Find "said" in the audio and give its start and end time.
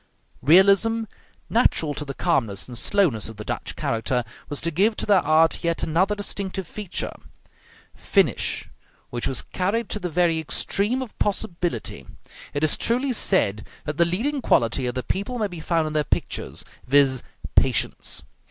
13.13-13.63